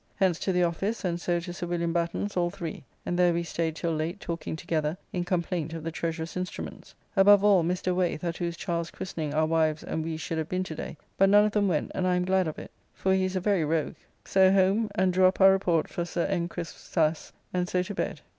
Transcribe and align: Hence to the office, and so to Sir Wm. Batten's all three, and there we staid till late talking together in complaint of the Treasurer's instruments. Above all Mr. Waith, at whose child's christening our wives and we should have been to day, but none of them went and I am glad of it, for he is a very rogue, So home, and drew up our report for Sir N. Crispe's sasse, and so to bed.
Hence 0.15 0.39
to 0.39 0.51
the 0.51 0.63
office, 0.63 1.05
and 1.05 1.21
so 1.21 1.39
to 1.39 1.53
Sir 1.53 1.67
Wm. 1.67 1.93
Batten's 1.93 2.35
all 2.35 2.49
three, 2.49 2.83
and 3.05 3.19
there 3.19 3.35
we 3.35 3.43
staid 3.43 3.75
till 3.75 3.93
late 3.93 4.19
talking 4.19 4.55
together 4.55 4.97
in 5.13 5.23
complaint 5.23 5.73
of 5.75 5.83
the 5.83 5.91
Treasurer's 5.91 6.35
instruments. 6.35 6.95
Above 7.15 7.43
all 7.43 7.63
Mr. 7.63 7.93
Waith, 7.95 8.23
at 8.23 8.37
whose 8.37 8.57
child's 8.57 8.89
christening 8.89 9.31
our 9.31 9.45
wives 9.45 9.83
and 9.83 10.03
we 10.03 10.17
should 10.17 10.39
have 10.39 10.49
been 10.49 10.63
to 10.63 10.73
day, 10.73 10.97
but 11.19 11.29
none 11.29 11.45
of 11.45 11.51
them 11.51 11.67
went 11.67 11.91
and 11.93 12.07
I 12.07 12.15
am 12.15 12.25
glad 12.25 12.47
of 12.47 12.57
it, 12.57 12.71
for 12.95 13.13
he 13.13 13.25
is 13.25 13.35
a 13.35 13.39
very 13.39 13.63
rogue, 13.63 13.93
So 14.25 14.51
home, 14.51 14.89
and 14.95 15.13
drew 15.13 15.27
up 15.27 15.39
our 15.39 15.51
report 15.51 15.87
for 15.87 16.03
Sir 16.03 16.23
N. 16.25 16.47
Crispe's 16.47 16.81
sasse, 16.91 17.31
and 17.53 17.69
so 17.69 17.83
to 17.83 17.93
bed. 17.93 18.21